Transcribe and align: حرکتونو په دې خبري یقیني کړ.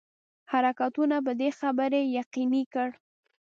حرکتونو 0.51 1.17
په 1.25 1.31
دې 1.39 1.49
خبري 1.59 2.01
یقیني 2.19 2.63
کړ. 2.73 2.89